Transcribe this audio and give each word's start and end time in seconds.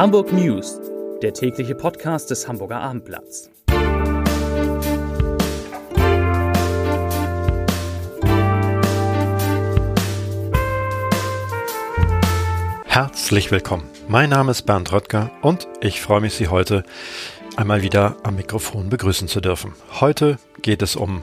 Hamburg 0.00 0.32
News, 0.32 0.80
der 1.20 1.34
tägliche 1.34 1.74
Podcast 1.74 2.30
des 2.30 2.48
Hamburger 2.48 2.80
Abendblatts. 2.80 3.50
Herzlich 12.86 13.50
willkommen. 13.50 13.84
Mein 14.08 14.30
Name 14.30 14.52
ist 14.52 14.62
Bernd 14.62 14.90
Röttger 14.90 15.30
und 15.42 15.68
ich 15.82 16.00
freue 16.00 16.22
mich, 16.22 16.32
Sie 16.32 16.48
heute 16.48 16.82
einmal 17.56 17.82
wieder 17.82 18.16
am 18.22 18.36
Mikrofon 18.36 18.88
begrüßen 18.88 19.28
zu 19.28 19.42
dürfen. 19.42 19.74
Heute 20.00 20.38
geht 20.62 20.80
es 20.80 20.96
um 20.96 21.20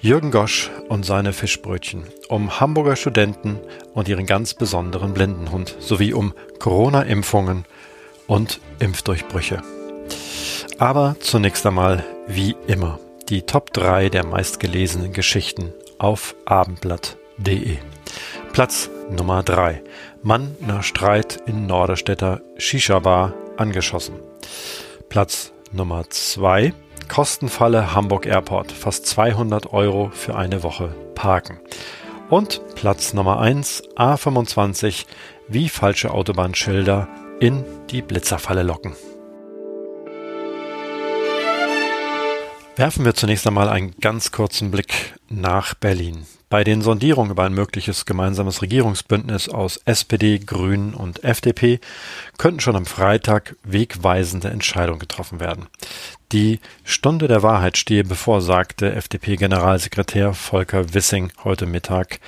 Jürgen 0.00 0.30
Gosch 0.30 0.70
und 0.88 1.04
seine 1.04 1.32
Fischbrötchen, 1.32 2.04
um 2.28 2.60
Hamburger 2.60 2.94
Studenten 2.94 3.58
und 3.94 4.06
ihren 4.06 4.26
ganz 4.26 4.54
besonderen 4.54 5.12
Blindenhund 5.12 5.74
sowie 5.80 6.12
um 6.12 6.34
Corona-Impfungen 6.60 7.64
und 8.26 8.60
Impfdurchbrüche. 8.78 9.62
Aber 10.78 11.16
zunächst 11.20 11.64
einmal, 11.66 12.04
wie 12.26 12.56
immer, 12.66 12.98
die 13.28 13.42
Top 13.42 13.72
3 13.72 14.08
der 14.08 14.26
meistgelesenen 14.26 15.12
Geschichten 15.12 15.72
auf 15.98 16.34
abendblatt.de. 16.44 17.78
Platz 18.52 18.90
Nummer 19.10 19.42
3. 19.42 19.82
Mann 20.22 20.56
nach 20.60 20.82
Streit 20.82 21.38
in 21.46 21.66
Norderstädter 21.66 22.40
Shisha-Bar 22.58 23.34
angeschossen. 23.56 24.16
Platz 25.08 25.52
Nummer 25.72 26.08
2. 26.08 26.72
Kostenfalle 27.08 27.94
Hamburg 27.94 28.26
Airport. 28.26 28.72
Fast 28.72 29.06
200 29.06 29.72
Euro 29.72 30.10
für 30.12 30.36
eine 30.36 30.62
Woche 30.62 30.94
parken. 31.14 31.60
Und 32.28 32.60
Platz 32.74 33.14
Nummer 33.14 33.40
1. 33.40 33.82
A25. 33.96 35.06
Wie 35.48 35.68
falsche 35.68 36.10
Autobahnschilder 36.10 37.08
in 37.40 37.64
die 37.90 38.02
Blitzerfalle 38.02 38.62
locken. 38.62 38.94
Werfen 42.76 43.04
wir 43.04 43.14
zunächst 43.14 43.46
einmal 43.46 43.68
einen 43.68 43.94
ganz 44.00 44.32
kurzen 44.32 44.70
Blick 44.70 45.14
nach 45.28 45.74
Berlin. 45.74 46.26
Bei 46.48 46.62
den 46.62 46.80
Sondierungen 46.80 47.32
über 47.32 47.44
ein 47.44 47.54
mögliches 47.54 48.06
gemeinsames 48.06 48.62
Regierungsbündnis 48.62 49.48
aus 49.48 49.80
SPD, 49.84 50.38
Grünen 50.38 50.94
und 50.94 51.24
FDP 51.24 51.80
könnten 52.38 52.60
schon 52.60 52.76
am 52.76 52.86
Freitag 52.86 53.56
wegweisende 53.64 54.48
Entscheidungen 54.48 55.00
getroffen 55.00 55.40
werden. 55.40 55.66
Die 56.32 56.60
Stunde 56.84 57.28
der 57.28 57.42
Wahrheit 57.42 57.76
stehe 57.76 58.04
bevor, 58.04 58.40
sagte 58.40 58.92
FDP-Generalsekretär 58.92 60.34
Volker 60.34 60.94
Wissing 60.94 61.32
heute 61.44 61.66
Mittag 61.66 62.20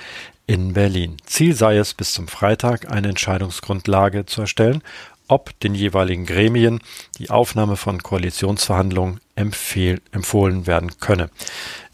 in 0.49 0.73
Berlin. 0.73 1.17
Ziel 1.27 1.53
sei 1.53 1.77
es, 1.77 1.93
bis 1.93 2.11
zum 2.13 2.27
Freitag 2.27 2.91
eine 2.91 3.09
Entscheidungsgrundlage 3.09 4.25
zu 4.25 4.41
erstellen, 4.41 4.81
ob 5.27 5.59
den 5.59 5.75
jeweiligen 5.75 6.25
Gremien 6.25 6.79
die 7.19 7.29
Aufnahme 7.29 7.77
von 7.77 8.01
Koalitionsverhandlungen 8.01 9.19
empfohlen 9.35 10.65
werden 10.65 10.99
könne. 10.99 11.29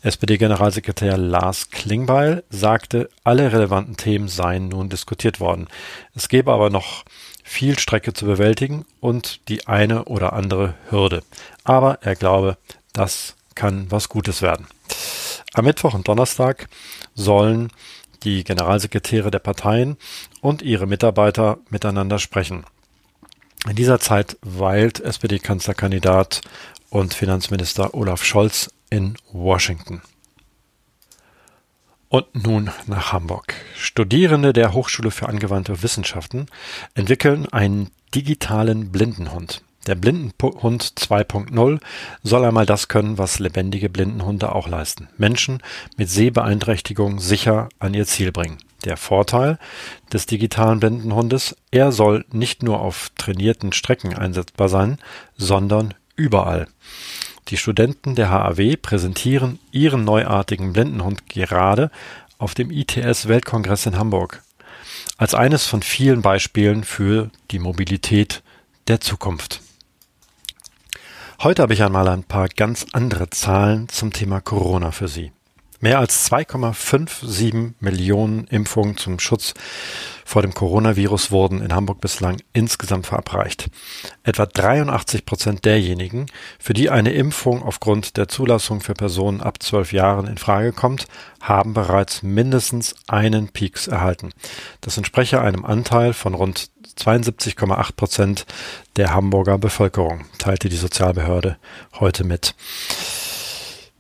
SPD-Generalsekretär 0.03 1.17
Lars 1.17 1.69
Klingbeil 1.69 2.45
sagte, 2.49 3.09
alle 3.25 3.51
relevanten 3.51 3.97
Themen 3.97 4.29
seien 4.29 4.69
nun 4.69 4.87
diskutiert 4.87 5.41
worden. 5.41 5.67
Es 6.15 6.29
gebe 6.29 6.53
aber 6.53 6.69
noch 6.69 7.03
viel 7.43 7.77
Strecke 7.77 8.13
zu 8.13 8.25
bewältigen 8.25 8.85
und 9.01 9.49
die 9.49 9.67
eine 9.67 10.05
oder 10.05 10.31
andere 10.31 10.75
Hürde. 10.89 11.23
Aber 11.65 11.99
er 12.03 12.15
glaube, 12.15 12.57
das 12.93 13.35
kann 13.53 13.91
was 13.91 14.07
Gutes 14.07 14.41
werden. 14.41 14.65
Am 15.53 15.65
Mittwoch 15.65 15.93
und 15.93 16.07
Donnerstag 16.07 16.69
sollen 17.15 17.69
die 18.23 18.43
Generalsekretäre 18.43 19.31
der 19.31 19.39
Parteien 19.39 19.97
und 20.41 20.61
ihre 20.61 20.87
Mitarbeiter 20.87 21.57
miteinander 21.69 22.19
sprechen. 22.19 22.65
In 23.67 23.75
dieser 23.75 23.99
Zeit 23.99 24.37
weilt 24.41 24.99
SPD-Kanzlerkandidat 24.99 26.41
und 26.89 27.13
Finanzminister 27.13 27.93
Olaf 27.93 28.23
Scholz 28.23 28.69
in 28.89 29.17
Washington. 29.31 30.01
Und 32.09 32.33
nun 32.35 32.69
nach 32.85 33.11
Hamburg. 33.11 33.55
Studierende 33.75 34.53
der 34.53 34.73
Hochschule 34.73 35.11
für 35.11 35.27
angewandte 35.27 35.83
Wissenschaften 35.83 36.45
entwickeln 36.93 37.47
einen 37.51 37.89
digitalen 38.13 38.91
Blindenhund. 38.91 39.64
Der 39.85 39.95
Blindenhund 39.95 40.83
2.0 40.83 41.79
soll 42.23 42.45
einmal 42.45 42.65
das 42.65 42.87
können, 42.87 43.17
was 43.17 43.39
lebendige 43.39 43.89
Blindenhunde 43.89 44.53
auch 44.53 44.67
leisten. 44.67 45.09
Menschen 45.17 45.61
mit 45.95 46.09
Sehbeeinträchtigung 46.09 47.19
sicher 47.19 47.69
an 47.77 47.93
ihr 47.93 48.05
Ziel 48.05 48.31
bringen. 48.31 48.57
Der 48.83 48.97
Vorteil 48.97 49.59
des 50.11 50.25
digitalen 50.25 50.79
Blindenhundes, 50.79 51.55
er 51.71 51.91
soll 51.91 52.25
nicht 52.31 52.63
nur 52.63 52.79
auf 52.79 53.11
trainierten 53.17 53.73
Strecken 53.73 54.15
einsetzbar 54.15 54.69
sein, 54.69 54.97
sondern 55.37 55.93
überall. 56.15 56.67
Die 57.49 57.57
Studenten 57.57 58.15
der 58.15 58.31
HAW 58.31 58.77
präsentieren 58.77 59.59
ihren 59.71 60.03
neuartigen 60.03 60.73
Blindenhund 60.73 61.29
gerade 61.29 61.91
auf 62.39 62.55
dem 62.55 62.71
ITS 62.71 63.27
Weltkongress 63.27 63.85
in 63.85 63.97
Hamburg 63.97 64.41
als 65.17 65.33
eines 65.33 65.65
von 65.65 65.81
vielen 65.81 66.21
Beispielen 66.21 66.83
für 66.83 67.29
die 67.51 67.59
Mobilität 67.59 68.43
der 68.87 68.99
Zukunft. 68.99 69.61
Heute 71.43 71.61
habe 71.61 71.73
ich 71.73 71.83
einmal 71.83 72.07
ein 72.07 72.23
paar 72.23 72.47
ganz 72.47 72.85
andere 72.93 73.29
Zahlen 73.29 73.89
zum 73.89 74.13
Thema 74.13 74.39
Corona 74.39 74.91
für 74.91 75.09
Sie. 75.09 75.31
Mehr 75.81 75.99
als 75.99 76.31
2,57 76.31 77.73
Millionen 77.79 78.47
Impfungen 78.47 78.95
zum 78.97 79.19
Schutz 79.19 79.53
vor 80.23 80.41
dem 80.41 80.55
Coronavirus 80.55 81.29
wurden 81.29 81.61
in 81.61 81.75
Hamburg 81.75 82.01
bislang 82.01 82.41
insgesamt 82.53 83.05
verabreicht. 83.05 83.67
Etwa 84.23 84.47
83 84.47 85.25
Prozent 85.25 85.65
derjenigen, 85.65 86.25
für 86.57 86.73
die 86.73 86.89
eine 86.89 87.11
Impfung 87.11 87.61
aufgrund 87.61 88.17
der 88.17 88.27
Zulassung 88.27 88.81
für 88.81 88.95
Personen 88.95 89.41
ab 89.41 89.61
12 89.61 89.93
Jahren 89.93 90.27
in 90.27 90.37
Frage 90.37 90.71
kommt, 90.71 91.05
haben 91.41 91.73
bereits 91.73 92.23
mindestens 92.23 92.95
einen 93.07 93.49
Peaks 93.49 93.87
erhalten. 93.87 94.31
Das 94.81 94.97
entspreche 94.97 95.41
einem 95.41 95.63
Anteil 95.63 96.13
von 96.13 96.33
rund 96.33 96.71
72,8 96.97 97.95
Prozent 97.95 98.45
der 98.95 99.13
Hamburger 99.13 99.57
Bevölkerung, 99.57 100.25
teilte 100.37 100.69
die 100.69 100.77
Sozialbehörde 100.77 101.57
heute 101.99 102.23
mit. 102.23 102.55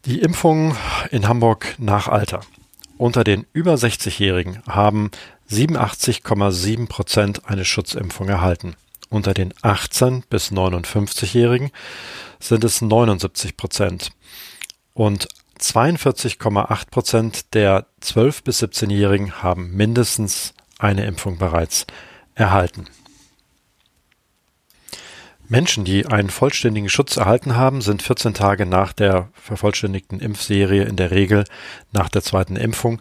Die 0.05 0.19
Impfungen 0.21 0.75
in 1.11 1.27
Hamburg 1.27 1.75
nach 1.77 2.07
Alter. 2.07 2.41
Unter 2.97 3.23
den 3.23 3.45
über 3.53 3.73
60-Jährigen 3.73 4.61
haben 4.67 5.11
87,7 5.51 6.87
Prozent 6.87 7.49
eine 7.49 7.65
Schutzimpfung 7.65 8.29
erhalten. 8.29 8.75
Unter 9.09 9.33
den 9.33 9.53
18 9.61 10.23
bis 10.29 10.51
59-Jährigen 10.51 11.71
sind 12.39 12.63
es 12.63 12.81
79 12.81 13.57
Prozent. 13.57 14.11
Und 14.93 15.27
42,8 15.59 16.89
Prozent 16.89 17.53
der 17.53 17.85
12 18.01 18.43
bis 18.43 18.63
17-Jährigen 18.63 19.43
haben 19.43 19.71
mindestens 19.71 20.53
eine 20.79 21.05
Impfung 21.05 21.37
bereits 21.37 21.85
erhalten. 22.35 22.85
Menschen, 25.47 25.85
die 25.85 26.07
einen 26.07 26.31
vollständigen 26.31 26.89
Schutz 26.89 27.17
erhalten 27.17 27.55
haben, 27.55 27.81
sind 27.81 28.01
14 28.01 28.33
Tage 28.33 28.65
nach 28.65 28.93
der 28.93 29.29
vervollständigten 29.33 30.19
Impfserie 30.19 30.85
in 30.85 30.95
der 30.95 31.11
Regel 31.11 31.43
nach 31.91 32.09
der 32.09 32.23
zweiten 32.23 32.55
Impfung 32.55 32.99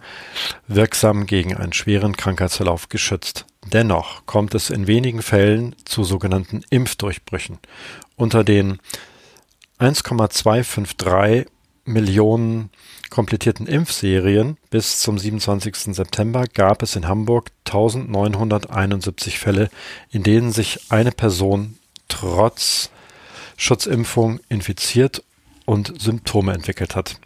wirksam 0.68 1.24
gegen 1.24 1.56
einen 1.56 1.72
schweren 1.72 2.16
Krankheitsverlauf 2.16 2.90
geschützt. 2.90 3.46
Dennoch 3.72 4.26
kommt 4.26 4.54
es 4.54 4.68
in 4.68 4.86
wenigen 4.86 5.22
Fällen 5.22 5.74
zu 5.86 6.04
sogenannten 6.04 6.62
Impfdurchbrüchen. 6.68 7.58
Unter 8.14 8.44
den 8.44 8.78
1,253 9.78 11.46
Millionen 11.84 12.70
komplettierten 13.10 13.66
Impfserien 13.66 14.56
bis 14.70 15.00
zum 15.00 15.18
27. 15.18 15.94
September 15.94 16.44
gab 16.52 16.82
es 16.82 16.96
in 16.96 17.06
Hamburg 17.06 17.50
1971 17.66 19.38
Fälle, 19.38 19.70
in 20.10 20.22
denen 20.22 20.52
sich 20.52 20.90
eine 20.90 21.12
Person 21.12 21.78
trotz 22.08 22.90
Schutzimpfung 23.56 24.40
infiziert 24.48 25.22
und 25.64 26.00
Symptome 26.00 26.52
entwickelt 26.52 26.96
hat. 26.96 27.20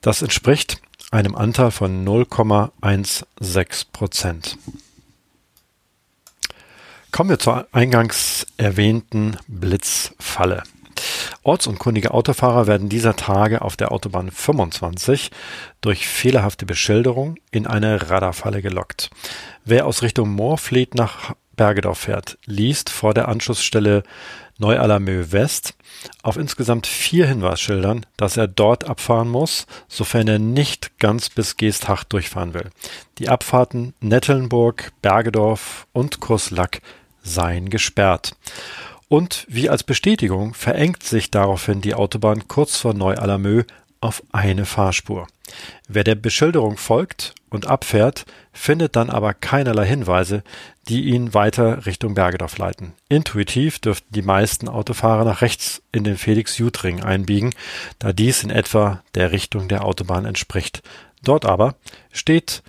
Das 0.00 0.22
entspricht 0.22 0.80
einem 1.10 1.34
Anteil 1.34 1.70
von 1.70 2.04
0,16 2.06 3.86
Prozent. 3.92 4.58
Kommen 7.10 7.30
wir 7.30 7.38
zur 7.38 7.66
eingangs 7.72 8.46
erwähnten 8.58 9.38
Blitzfalle. 9.46 10.62
Ortsunkundige 11.42 12.12
Autofahrer 12.12 12.66
werden 12.66 12.88
dieser 12.88 13.16
Tage 13.16 13.62
auf 13.62 13.76
der 13.76 13.92
Autobahn 13.92 14.30
25 14.30 15.30
durch 15.80 16.08
fehlerhafte 16.08 16.66
Beschilderung 16.66 17.36
in 17.50 17.66
eine 17.66 18.10
Radarfalle 18.10 18.62
gelockt. 18.62 19.10
Wer 19.64 19.86
aus 19.86 20.02
Richtung 20.02 20.30
Moorfleet 20.30 20.94
nach 20.94 21.34
Bergedorf 21.56 21.98
fährt, 21.98 22.38
liest 22.46 22.90
vor 22.90 23.14
der 23.14 23.28
Anschlussstelle 23.28 24.02
Neu-Alamö 24.58 25.26
West 25.30 25.74
auf 26.22 26.36
insgesamt 26.36 26.86
vier 26.86 27.26
Hinweisschildern, 27.26 28.06
dass 28.16 28.36
er 28.36 28.48
dort 28.48 28.84
abfahren 28.84 29.28
muss, 29.28 29.66
sofern 29.88 30.26
er 30.28 30.38
nicht 30.38 30.98
ganz 30.98 31.30
bis 31.30 31.56
Geesthacht 31.56 32.12
durchfahren 32.12 32.54
will. 32.54 32.70
Die 33.18 33.28
Abfahrten 33.28 33.94
Nettelnburg, 34.00 34.92
Bergedorf 35.00 35.86
und 35.92 36.20
Kurslack 36.20 36.80
seien 37.22 37.70
gesperrt. 37.70 38.36
Und 39.08 39.46
wie 39.48 39.70
als 39.70 39.82
Bestätigung 39.82 40.54
verengt 40.54 41.02
sich 41.02 41.30
daraufhin 41.30 41.80
die 41.80 41.94
Autobahn 41.94 42.46
kurz 42.46 42.76
vor 42.76 42.94
Neu-Alamö 42.94 43.64
auf 44.00 44.22
eine 44.32 44.64
Fahrspur. 44.64 45.26
Wer 45.88 46.04
der 46.04 46.14
Beschilderung 46.14 46.76
folgt 46.76 47.34
und 47.48 47.66
abfährt, 47.66 48.26
findet 48.52 48.96
dann 48.96 49.10
aber 49.10 49.32
keinerlei 49.34 49.86
Hinweise, 49.86 50.42
die 50.88 51.06
ihn 51.06 51.32
weiter 51.34 51.86
Richtung 51.86 52.14
Bergedorf 52.14 52.58
leiten. 52.58 52.92
Intuitiv 53.08 53.78
dürften 53.78 54.12
die 54.12 54.22
meisten 54.22 54.68
Autofahrer 54.68 55.24
nach 55.24 55.40
rechts 55.40 55.82
in 55.90 56.04
den 56.04 56.18
Felix-Jud-Ring 56.18 57.02
einbiegen, 57.02 57.54
da 57.98 58.12
dies 58.12 58.42
in 58.42 58.50
etwa 58.50 59.02
der 59.14 59.32
Richtung 59.32 59.68
der 59.68 59.84
Autobahn 59.84 60.26
entspricht. 60.26 60.82
Dort 61.22 61.46
aber 61.46 61.76
steht 62.12 62.62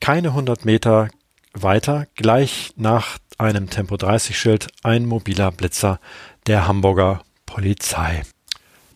keine 0.00 0.34
hundert 0.34 0.64
Meter 0.64 1.08
weiter, 1.54 2.06
gleich 2.16 2.72
nach 2.76 3.18
einem 3.42 3.68
Tempo-30-Schild, 3.68 4.68
ein 4.82 5.04
mobiler 5.04 5.50
Blitzer 5.50 5.98
der 6.46 6.66
Hamburger 6.68 7.22
Polizei. 7.44 8.22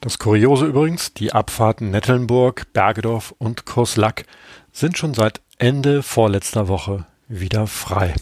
Das 0.00 0.18
Kuriose 0.18 0.66
übrigens, 0.66 1.12
die 1.14 1.32
Abfahrten 1.32 1.90
Nettelnburg, 1.90 2.72
Bergedorf 2.72 3.34
und 3.38 3.66
Kurslack 3.66 4.24
sind 4.72 4.96
schon 4.96 5.14
seit 5.14 5.40
Ende 5.58 6.02
vorletzter 6.02 6.68
Woche 6.68 7.06
wieder 7.28 7.66
frei. 7.66 8.14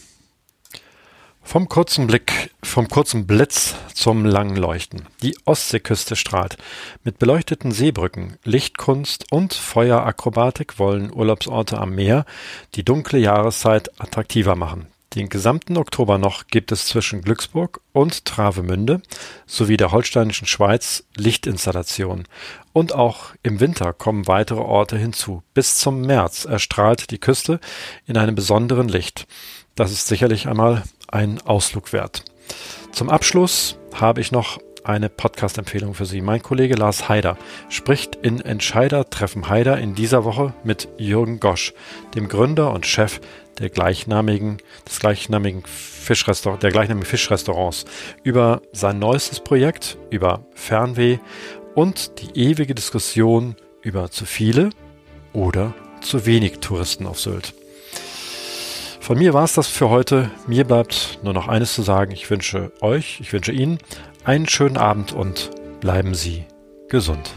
Vom 1.43 1.69
kurzen 1.69 2.07
Blick, 2.07 2.53
vom 2.63 2.89
kurzen 2.89 3.27
Blitz 3.27 3.75
zum 3.93 4.25
langen 4.25 4.57
Leuchten. 4.57 5.03
Die 5.23 5.37
Ostseeküste 5.45 6.17
strahlt. 6.17 6.57
Mit 7.05 7.19
beleuchteten 7.19 7.71
Seebrücken, 7.71 8.39
Lichtkunst 8.45 9.31
und 9.31 9.53
Feuerakrobatik 9.53 10.79
wollen 10.79 11.13
Urlaubsorte 11.13 11.77
am 11.77 11.95
Meer 11.95 12.25
die 12.77 12.83
dunkle 12.83 13.19
Jahreszeit 13.19 14.01
attraktiver 14.01 14.57
machen. 14.57 14.87
Den 15.15 15.29
gesamten 15.29 15.77
Oktober 15.77 16.19
noch 16.19 16.49
gibt 16.49 16.73
es 16.73 16.87
zwischen 16.87 17.23
Glücksburg 17.23 17.81
und 17.93 18.25
Travemünde 18.25 19.01
sowie 19.47 19.77
der 19.77 19.93
holsteinischen 19.93 20.49
Schweiz 20.49 21.05
Lichtinstallationen. 21.15 22.27
Und 22.73 22.95
auch 22.95 23.27
im 23.45 23.61
Winter 23.61 23.93
kommen 23.93 24.27
weitere 24.27 24.61
Orte 24.61 24.97
hinzu. 24.97 25.45
Bis 25.55 25.77
zum 25.77 26.01
März 26.01 26.47
erstrahlt 26.47 27.13
die 27.13 27.19
Küste 27.19 27.61
in 28.07 28.17
einem 28.17 28.35
besonderen 28.35 28.89
Licht. 28.89 29.29
Das 29.77 29.93
ist 29.93 30.09
sicherlich 30.09 30.49
einmal 30.49 30.83
ein 31.07 31.41
Ausflug 31.43 31.93
wert. 31.93 32.25
Zum 32.91 33.09
Abschluss 33.09 33.79
habe 33.95 34.21
ich 34.21 34.33
noch 34.33 34.59
eine 34.85 35.09
Podcast-Empfehlung 35.09 35.95
für 35.95 36.07
Sie. 36.07 36.21
Mein 36.21 36.43
Kollege 36.43 36.75
Lars 36.75 37.09
Haider 37.09 37.37
spricht 37.69 38.17
in 38.17 38.41
Entscheider 38.41 39.09
treffen 39.09 39.49
Haider 39.49 39.79
in 39.79 39.95
dieser 39.95 40.25
Woche 40.25 40.55
mit 40.63 40.89
Jürgen 40.99 41.41
Gosch, 41.41 41.73
dem 42.15 42.29
Gründer 42.29 42.73
und 42.73 42.87
Chef 42.87 43.21
der 43.59 43.71
gleichnamigen, 43.71 44.59
des 44.89 45.01
gleichnamigen 45.01 45.63
Fischrestaurant, 45.65 46.63
der 46.63 46.71
gleichnamigen 46.71 47.07
Fischrestaurants 47.07 47.85
über 48.23 48.63
sein 48.73 48.99
neuestes 48.99 49.41
Projekt, 49.41 49.97
über 50.11 50.45
Fernweh 50.55 51.19
und 51.75 52.21
die 52.21 52.39
ewige 52.39 52.75
Diskussion 52.75 53.57
über 53.83 54.11
zu 54.11 54.27
viele 54.27 54.71
oder 55.33 55.75
zu 56.01 56.27
wenig 56.27 56.59
Touristen 56.59 57.07
auf 57.07 57.21
Sylt. 57.21 57.55
Von 59.01 59.19
mir 59.19 59.35
war 59.35 59.45
es 59.45 59.53
das 59.53 59.67
für 59.67 59.91
heute. 59.91 60.31
Mir 60.47 60.65
bleibt 60.65 61.19
nur 61.23 61.35
noch 61.35 61.47
eines 61.47 61.75
zu 61.75 61.83
sagen. 61.83 62.13
Ich 62.13 62.31
wünsche 62.31 62.73
euch, 62.81 63.21
ich 63.21 63.35
wünsche 63.35 63.53
Ihnen 63.53 63.79
einen 64.25 64.49
schönen 64.49 64.77
Abend 64.77 65.13
und 65.13 65.51
bleiben 65.81 66.15
Sie 66.15 66.45
gesund. 66.89 67.35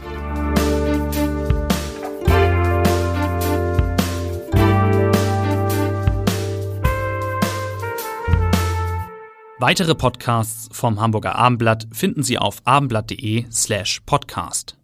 Weitere 9.60 9.96
Podcasts 9.96 10.68
vom 10.70 11.00
Hamburger 11.00 11.34
Abendblatt 11.34 11.88
finden 11.92 12.22
Sie 12.22 12.38
auf 12.38 12.60
abendblatt.de 12.64 13.46
slash 13.50 14.00
podcast. 14.06 14.77